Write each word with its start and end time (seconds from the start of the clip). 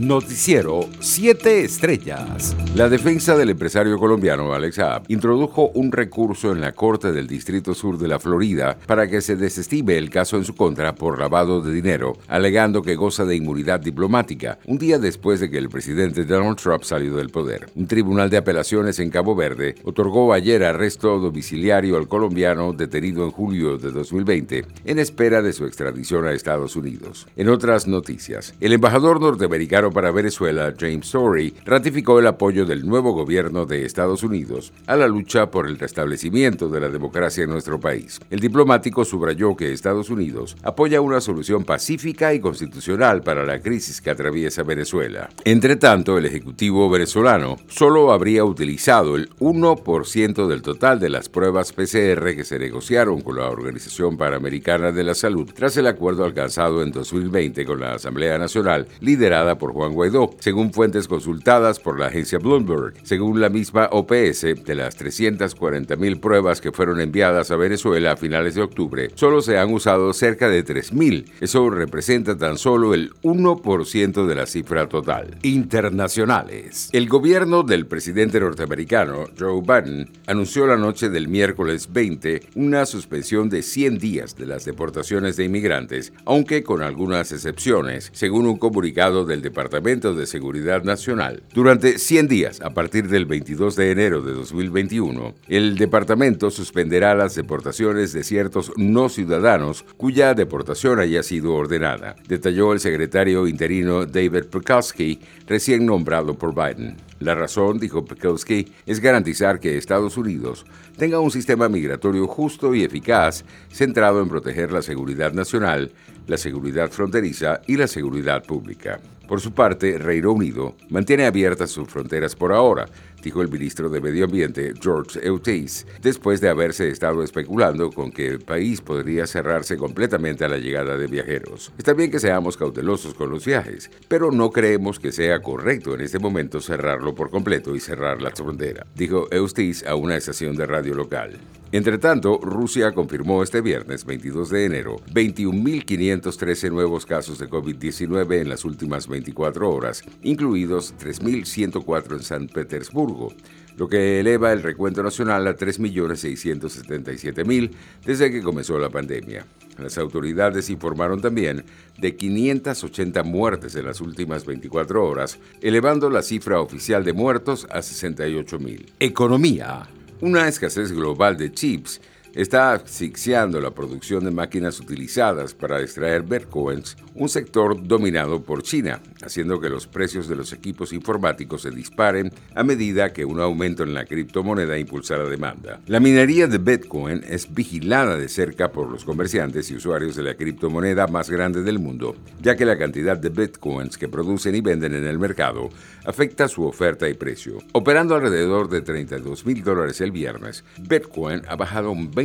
Noticiero 0.00 0.88
7 0.98 1.62
Estrellas. 1.62 2.56
La 2.74 2.88
defensa 2.88 3.36
del 3.36 3.50
empresario 3.50 3.98
colombiano 3.98 4.54
Alex 4.54 4.76
Saab 4.76 5.02
introdujo 5.08 5.72
un 5.74 5.92
recurso 5.92 6.52
en 6.52 6.62
la 6.62 6.72
Corte 6.72 7.12
del 7.12 7.26
Distrito 7.26 7.74
Sur 7.74 7.98
de 7.98 8.08
la 8.08 8.18
Florida 8.18 8.78
para 8.86 9.08
que 9.08 9.20
se 9.20 9.36
desestime 9.36 9.98
el 9.98 10.08
caso 10.08 10.38
en 10.38 10.46
su 10.46 10.54
contra 10.54 10.94
por 10.94 11.20
lavado 11.20 11.60
de 11.60 11.74
dinero, 11.74 12.14
alegando 12.28 12.80
que 12.80 12.96
goza 12.96 13.26
de 13.26 13.36
inmunidad 13.36 13.80
diplomática, 13.80 14.58
un 14.64 14.78
día 14.78 14.98
después 14.98 15.38
de 15.38 15.50
que 15.50 15.58
el 15.58 15.68
presidente 15.68 16.24
Donald 16.24 16.56
Trump 16.56 16.82
salió 16.82 17.16
del 17.16 17.28
poder. 17.28 17.68
Un 17.74 17.86
tribunal 17.86 18.30
de 18.30 18.38
apelaciones 18.38 19.00
en 19.00 19.10
Cabo 19.10 19.34
Verde 19.34 19.74
otorgó 19.84 20.32
ayer 20.32 20.64
arresto 20.64 21.18
domiciliario 21.18 21.98
al 21.98 22.08
colombiano 22.08 22.72
detenido 22.72 23.26
en 23.26 23.32
julio 23.32 23.76
de 23.76 23.90
2020 23.90 24.64
en 24.86 24.98
espera 24.98 25.42
de 25.42 25.52
su 25.52 25.66
extradición 25.66 26.24
a 26.26 26.32
Estados 26.32 26.74
Unidos. 26.74 27.26
En 27.36 27.50
otras 27.50 27.86
noticias, 27.86 28.54
el 28.60 28.72
embajador 28.72 29.20
norteamericano 29.20 29.89
para 29.90 30.10
Venezuela, 30.10 30.74
James 30.78 31.06
Story, 31.06 31.54
ratificó 31.64 32.18
el 32.18 32.26
apoyo 32.26 32.66
del 32.66 32.86
nuevo 32.86 33.12
gobierno 33.12 33.66
de 33.66 33.84
Estados 33.84 34.22
Unidos 34.22 34.72
a 34.86 34.96
la 34.96 35.08
lucha 35.08 35.50
por 35.50 35.66
el 35.66 35.78
restablecimiento 35.78 36.68
de 36.68 36.80
la 36.80 36.88
democracia 36.88 37.44
en 37.44 37.50
nuestro 37.50 37.80
país. 37.80 38.20
El 38.30 38.40
diplomático 38.40 39.04
subrayó 39.04 39.56
que 39.56 39.72
Estados 39.72 40.10
Unidos 40.10 40.56
apoya 40.62 41.00
una 41.00 41.20
solución 41.20 41.64
pacífica 41.64 42.34
y 42.34 42.40
constitucional 42.40 43.22
para 43.22 43.44
la 43.44 43.60
crisis 43.60 44.00
que 44.00 44.10
atraviesa 44.10 44.62
Venezuela. 44.62 45.28
Entre 45.44 45.76
tanto, 45.76 46.18
el 46.18 46.26
Ejecutivo 46.26 46.88
venezolano 46.90 47.56
solo 47.68 48.12
habría 48.12 48.44
utilizado 48.44 49.16
el 49.16 49.30
1% 49.38 50.46
del 50.46 50.62
total 50.62 51.00
de 51.00 51.10
las 51.10 51.28
pruebas 51.28 51.72
PCR 51.72 52.34
que 52.34 52.44
se 52.44 52.58
negociaron 52.58 53.20
con 53.20 53.36
la 53.36 53.48
Organización 53.48 54.16
Panamericana 54.16 54.92
de 54.92 55.04
la 55.04 55.14
Salud 55.14 55.50
tras 55.54 55.76
el 55.76 55.86
acuerdo 55.86 56.24
alcanzado 56.24 56.82
en 56.82 56.92
2020 56.92 57.64
con 57.64 57.80
la 57.80 57.94
Asamblea 57.94 58.38
Nacional 58.38 58.86
liderada 59.00 59.58
por 59.58 59.72
Guaidó, 59.88 60.30
según 60.38 60.72
fuentes 60.72 61.08
consultadas 61.08 61.78
por 61.80 61.98
la 61.98 62.06
agencia 62.06 62.38
Bloomberg. 62.38 62.94
Según 63.02 63.40
la 63.40 63.48
misma 63.48 63.88
OPS, 63.90 64.64
de 64.64 64.74
las 64.74 64.96
340 64.96 65.96
mil 65.96 66.20
pruebas 66.20 66.60
que 66.60 66.72
fueron 66.72 67.00
enviadas 67.00 67.50
a 67.50 67.56
Venezuela 67.56 68.12
a 68.12 68.16
finales 68.16 68.54
de 68.54 68.62
octubre, 68.62 69.10
solo 69.14 69.40
se 69.42 69.58
han 69.58 69.72
usado 69.72 70.12
cerca 70.12 70.48
de 70.48 70.64
3.000. 70.64 71.30
Eso 71.40 71.70
representa 71.70 72.36
tan 72.36 72.58
solo 72.58 72.94
el 72.94 73.12
1% 73.22 74.26
de 74.26 74.34
la 74.34 74.46
cifra 74.46 74.88
total. 74.88 75.38
Internacionales. 75.42 76.90
El 76.92 77.08
gobierno 77.08 77.62
del 77.62 77.86
presidente 77.86 78.40
norteamericano, 78.40 79.26
Joe 79.38 79.60
Biden, 79.60 80.10
anunció 80.26 80.66
la 80.66 80.76
noche 80.76 81.08
del 81.08 81.28
miércoles 81.28 81.92
20 81.92 82.40
una 82.56 82.86
suspensión 82.86 83.48
de 83.48 83.62
100 83.62 83.98
días 83.98 84.36
de 84.36 84.46
las 84.46 84.64
deportaciones 84.64 85.36
de 85.36 85.44
inmigrantes, 85.44 86.12
aunque 86.24 86.62
con 86.62 86.82
algunas 86.82 87.32
excepciones, 87.32 88.10
según 88.12 88.46
un 88.46 88.58
comunicado 88.58 89.24
del 89.24 89.42
Departamento 89.42 89.59
de 89.68 90.26
Seguridad 90.26 90.84
Nacional. 90.84 91.42
Durante 91.52 91.98
100 91.98 92.28
días, 92.28 92.60
a 92.62 92.70
partir 92.70 93.08
del 93.08 93.26
22 93.26 93.76
de 93.76 93.90
enero 93.90 94.22
de 94.22 94.32
2021, 94.32 95.34
el 95.48 95.76
departamento 95.76 96.50
suspenderá 96.50 97.14
las 97.14 97.34
deportaciones 97.34 98.12
de 98.12 98.24
ciertos 98.24 98.72
no 98.76 99.08
ciudadanos 99.08 99.84
cuya 99.96 100.34
deportación 100.34 100.98
haya 100.98 101.22
sido 101.22 101.54
ordenada, 101.54 102.16
detalló 102.26 102.72
el 102.72 102.80
secretario 102.80 103.46
interino 103.46 104.06
David 104.06 104.46
Pekowski, 104.46 105.20
recién 105.46 105.84
nombrado 105.84 106.34
por 106.34 106.54
Biden. 106.54 106.96
La 107.18 107.34
razón, 107.34 107.78
dijo 107.78 108.04
Pekowski, 108.04 108.72
es 108.86 109.00
garantizar 109.00 109.60
que 109.60 109.76
Estados 109.76 110.16
Unidos 110.16 110.64
tenga 110.96 111.20
un 111.20 111.30
sistema 111.30 111.68
migratorio 111.68 112.26
justo 112.26 112.74
y 112.74 112.82
eficaz 112.82 113.44
centrado 113.70 114.22
en 114.22 114.28
proteger 114.28 114.72
la 114.72 114.80
seguridad 114.80 115.32
nacional, 115.32 115.92
la 116.26 116.38
seguridad 116.38 116.90
fronteriza 116.90 117.60
y 117.66 117.76
la 117.76 117.86
seguridad 117.86 118.42
pública. 118.44 119.00
Por 119.30 119.40
su 119.40 119.52
parte, 119.52 119.96
Reino 119.96 120.32
Unido 120.32 120.74
mantiene 120.88 121.24
abiertas 121.24 121.70
sus 121.70 121.86
fronteras 121.86 122.34
por 122.34 122.52
ahora, 122.52 122.88
dijo 123.22 123.42
el 123.42 123.48
ministro 123.48 123.88
de 123.88 124.00
Medio 124.00 124.24
Ambiente 124.24 124.74
George 124.82 125.24
Eutis, 125.24 125.86
después 126.02 126.40
de 126.40 126.48
haberse 126.48 126.88
estado 126.88 127.22
especulando 127.22 127.92
con 127.92 128.10
que 128.10 128.26
el 128.26 128.40
país 128.40 128.80
podría 128.80 129.28
cerrarse 129.28 129.76
completamente 129.76 130.44
a 130.44 130.48
la 130.48 130.58
llegada 130.58 130.96
de 130.96 131.06
viajeros. 131.06 131.70
Está 131.78 131.92
bien 131.92 132.10
que 132.10 132.18
seamos 132.18 132.56
cautelosos 132.56 133.14
con 133.14 133.30
los 133.30 133.44
viajes, 133.44 133.88
pero 134.08 134.32
no 134.32 134.50
creemos 134.50 134.98
que 134.98 135.12
sea 135.12 135.40
correcto 135.40 135.94
en 135.94 136.00
este 136.00 136.18
momento 136.18 136.60
cerrarlo 136.60 137.14
por 137.14 137.30
completo 137.30 137.76
y 137.76 137.78
cerrar 137.78 138.20
la 138.20 138.32
frontera, 138.32 138.84
dijo 138.96 139.28
Eutis 139.30 139.86
a 139.86 139.94
una 139.94 140.16
estación 140.16 140.56
de 140.56 140.66
radio 140.66 140.96
local. 140.96 141.38
Entre 141.72 141.98
tanto, 141.98 142.40
Rusia 142.42 142.90
confirmó 142.90 143.44
este 143.44 143.60
viernes 143.60 144.04
22 144.04 144.50
de 144.50 144.64
enero 144.64 144.96
21.513 145.14 146.68
nuevos 146.68 147.06
casos 147.06 147.38
de 147.38 147.48
COVID-19 147.48 148.40
en 148.40 148.48
las 148.48 148.64
últimas 148.64 149.06
24 149.20 149.70
horas, 149.70 150.02
incluidos 150.22 150.94
3.104 150.98 152.12
en 152.12 152.22
San 152.22 152.48
Petersburgo, 152.48 153.34
lo 153.76 153.86
que 153.88 154.20
eleva 154.20 154.52
el 154.52 154.62
recuento 154.62 155.02
nacional 155.02 155.46
a 155.46 155.54
3.677.000 155.56 157.70
desde 158.04 158.30
que 158.30 158.42
comenzó 158.42 158.78
la 158.78 158.88
pandemia. 158.88 159.44
Las 159.78 159.98
autoridades 159.98 160.70
informaron 160.70 161.20
también 161.20 161.66
de 161.98 162.16
580 162.16 163.22
muertes 163.22 163.76
en 163.76 163.84
las 163.84 164.00
últimas 164.00 164.46
24 164.46 165.04
horas, 165.04 165.38
elevando 165.60 166.08
la 166.08 166.22
cifra 166.22 166.58
oficial 166.60 167.04
de 167.04 167.12
muertos 167.12 167.66
a 167.70 167.80
68.000. 167.80 168.86
Economía. 169.00 169.86
Una 170.22 170.48
escasez 170.48 170.92
global 170.92 171.36
de 171.36 171.52
chips 171.52 172.00
está 172.34 172.72
asfixiando 172.72 173.60
la 173.60 173.70
producción 173.70 174.24
de 174.24 174.30
máquinas 174.30 174.80
utilizadas 174.80 175.54
para 175.54 175.80
extraer 175.80 176.22
bitcoins, 176.22 176.96
un 177.14 177.28
sector 177.28 177.86
dominado 177.86 178.42
por 178.42 178.62
China, 178.62 179.00
haciendo 179.22 179.60
que 179.60 179.68
los 179.68 179.86
precios 179.86 180.28
de 180.28 180.36
los 180.36 180.52
equipos 180.52 180.92
informáticos 180.92 181.62
se 181.62 181.70
disparen 181.70 182.32
a 182.54 182.62
medida 182.62 183.12
que 183.12 183.24
un 183.24 183.40
aumento 183.40 183.82
en 183.82 183.94
la 183.94 184.04
criptomoneda 184.04 184.78
impulsa 184.78 185.16
la 185.16 185.28
demanda. 185.28 185.80
La 185.86 186.00
minería 186.00 186.46
de 186.46 186.58
Bitcoin 186.58 187.22
es 187.28 187.52
vigilada 187.52 188.16
de 188.16 188.28
cerca 188.28 188.70
por 188.70 188.90
los 188.90 189.04
comerciantes 189.04 189.70
y 189.70 189.76
usuarios 189.76 190.16
de 190.16 190.22
la 190.22 190.34
criptomoneda 190.34 191.06
más 191.06 191.30
grande 191.30 191.62
del 191.62 191.78
mundo, 191.78 192.16
ya 192.40 192.56
que 192.56 192.64
la 192.64 192.78
cantidad 192.78 193.16
de 193.16 193.28
Bitcoins 193.30 193.98
que 193.98 194.08
producen 194.08 194.54
y 194.54 194.60
venden 194.60 194.94
en 194.94 195.06
el 195.06 195.18
mercado 195.18 195.70
afecta 196.04 196.48
su 196.48 196.64
oferta 196.64 197.08
y 197.08 197.14
precio. 197.14 197.58
Operando 197.72 198.14
alrededor 198.14 198.68
de 198.68 198.82
32 198.82 199.44
mil 199.46 199.62
dólares 199.62 200.00
el 200.00 200.12
viernes, 200.12 200.64
Bitcoin 200.78 201.42
ha 201.48 201.56
bajado 201.56 201.90
un 201.90 202.10
20% 202.10 202.19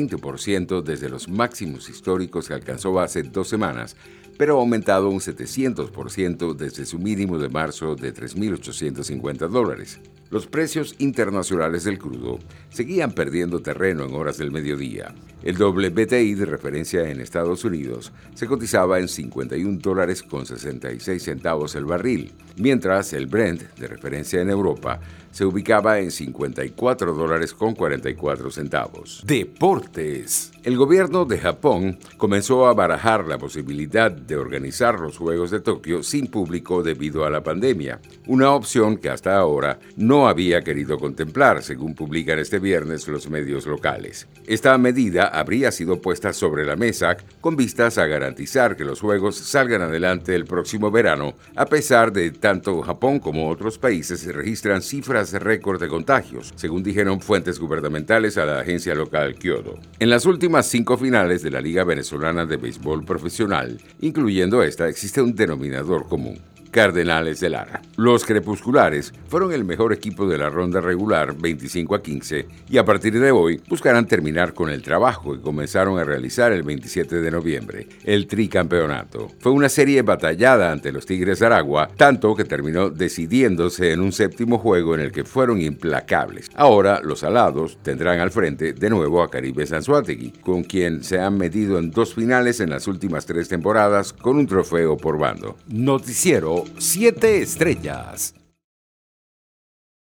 desde 0.82 1.10
los 1.10 1.30
máximos 1.30 1.90
históricos 1.90 2.48
que 2.48 2.54
alcanzó 2.54 3.00
hace 3.00 3.24
dos 3.24 3.48
semanas, 3.48 3.96
pero 4.38 4.58
ha 4.58 4.60
aumentado 4.60 5.10
un 5.10 5.20
700% 5.20 6.54
desde 6.54 6.86
su 6.86 7.00
mínimo 7.00 7.38
de 7.38 7.50
marzo 7.50 7.96
de 7.96 8.14
3.850 8.14 9.48
dólares. 9.48 10.00
Los 10.32 10.48
precios 10.48 10.96
internacionales 10.98 11.84
del 11.84 12.00
crudo 12.00 12.40
seguían 12.70 13.12
perdiendo 13.12 13.62
terreno 13.62 14.06
en 14.06 14.16
horas 14.16 14.38
del 14.38 14.52
mediodía. 14.52 15.14
El 15.44 15.62
WTI 15.62 16.34
de 16.34 16.46
referencia 16.46 17.08
en 17.10 17.22
Estados 17.22 17.64
Unidos 17.64 18.12
se 18.34 18.48
cotizaba 18.48 19.00
en 19.00 19.08
51 19.08 19.78
dólares 19.80 20.24
con 20.24 20.48
66 20.48 21.22
centavos 21.22 21.76
el 21.76 21.86
barril, 21.86 22.34
mientras 22.58 23.14
el 23.14 23.28
Brent 23.28 23.62
de 23.76 23.88
referencia 23.88 24.42
en 24.42 24.50
Europa 24.50 25.00
se 25.36 25.44
ubicaba 25.44 26.00
en 26.00 26.12
54 26.12 27.14
dólares 27.14 27.54
con 27.54 27.76
44 27.76 28.52
centavos. 28.52 29.22
Deportes. 29.28 30.54
El 30.64 30.78
gobierno 30.78 31.26
de 31.26 31.38
Japón 31.38 32.00
comenzó 32.16 32.68
a 32.68 32.74
barajar 32.74 33.28
la 33.28 33.38
posibilidad 33.38 34.10
de 34.10 34.38
organizar 34.38 34.98
los 34.98 35.18
Juegos 35.18 35.52
de 35.52 35.60
Tokio 35.60 36.04
sin 36.04 36.28
público 36.28 36.84
debido 36.84 37.26
a 37.26 37.30
la 37.30 37.44
pandemia, 37.44 38.00
una 38.28 38.52
opción 38.52 38.96
que 38.96 39.10
hasta 39.10 39.36
ahora 39.36 39.78
no 39.98 40.15
había 40.24 40.62
querido 40.62 40.98
contemplar, 40.98 41.62
según 41.62 41.94
publican 41.94 42.40
este 42.40 42.60
viernes 42.60 43.08
los 43.08 43.30
medios 43.30 43.66
locales. 43.66 44.28
Esta 44.48 44.78
medida 44.78 45.28
habría 45.28 45.72
sido 45.72 46.02
puesta 46.02 46.32
sobre 46.32 46.66
la 46.66 46.76
mesa 46.76 47.18
con 47.42 47.56
vistas 47.56 47.98
a 47.98 48.06
garantizar 48.06 48.76
que 48.76 48.86
los 48.86 49.02
Juegos 49.02 49.36
salgan 49.36 49.82
adelante 49.82 50.34
el 50.34 50.46
próximo 50.46 50.90
verano, 50.90 51.36
a 51.56 51.66
pesar 51.66 52.14
de 52.14 52.32
tanto 52.32 52.82
Japón 52.82 53.20
como 53.20 53.50
otros 53.50 53.78
países 53.78 54.26
registran 54.34 54.82
cifras 54.82 55.34
récord 55.34 55.82
de 55.82 55.88
contagios, 55.88 56.54
según 56.56 56.84
dijeron 56.84 57.22
fuentes 57.22 57.60
gubernamentales 57.60 58.38
a 58.38 58.46
la 58.46 58.60
agencia 58.60 58.96
local 58.96 59.36
Kyoto. 59.36 59.78
En 60.00 60.10
las 60.10 60.26
últimas 60.26 60.68
cinco 60.68 60.98
finales 60.98 61.42
de 61.42 61.52
la 61.52 61.62
Liga 61.62 61.84
Venezolana 61.84 62.46
de 62.46 62.58
Béisbol 62.58 63.04
Profesional, 63.06 63.82
incluyendo 64.02 64.64
esta, 64.64 64.88
existe 64.88 65.22
un 65.22 65.36
denominador 65.36 66.08
común. 66.08 66.40
Cardenales 66.76 67.40
de 67.40 67.50
Lara. 67.50 67.82
Los 67.96 68.26
crepusculares 68.26 69.14
fueron 69.30 69.54
el 69.54 69.64
mejor 69.64 69.94
equipo 69.94 70.28
de 70.28 70.38
la 70.38 70.50
ronda 70.50 70.82
regular 70.82 71.34
25 71.34 71.96
a 71.96 72.04
15 72.04 72.48
y 72.70 72.78
a 72.78 72.84
partir 72.84 73.18
de 73.18 73.32
hoy 73.32 73.62
buscarán 73.70 74.06
terminar 74.08 74.54
con 74.54 74.70
el 74.70 74.82
trabajo 74.82 75.32
que 75.32 75.40
comenzaron 75.40 75.98
a 75.98 76.04
realizar 76.04 76.52
el 76.52 76.64
27 76.64 77.22
de 77.22 77.32
noviembre, 77.32 77.88
el 78.04 78.28
tricampeonato. 78.28 79.32
Fue 79.40 79.54
una 79.54 79.70
serie 79.70 80.02
batallada 80.02 80.70
ante 80.70 80.92
los 80.92 81.06
Tigres 81.06 81.40
de 81.40 81.46
Aragua, 81.46 81.88
tanto 81.96 82.36
que 82.36 82.44
terminó 82.44 82.90
decidiéndose 82.90 83.94
en 83.94 84.02
un 84.02 84.12
séptimo 84.12 84.58
juego 84.58 84.96
en 84.96 85.00
el 85.00 85.14
que 85.14 85.24
fueron 85.24 85.62
implacables. 85.62 86.50
Ahora 86.56 87.00
los 87.02 87.24
alados 87.24 87.78
tendrán 87.84 88.20
al 88.20 88.32
frente 88.32 88.74
de 88.74 88.90
nuevo 88.90 89.24
a 89.24 89.32
Caribe 89.32 89.66
Sanzuategui, 89.66 90.32
con 90.42 90.66
quien 90.66 91.06
se 91.06 91.22
han 91.22 91.38
medido 91.38 91.80
en 91.80 91.92
dos 91.92 92.14
finales 92.14 92.60
en 92.60 92.72
las 92.72 92.90
últimas 92.90 93.26
tres 93.26 93.48
temporadas 93.48 94.12
con 94.12 94.36
un 94.36 94.46
trofeo 94.46 94.98
por 94.98 95.18
bando. 95.18 95.56
Noticiero 95.70 96.65
siete 96.78 97.42
estrellas. 97.42 98.34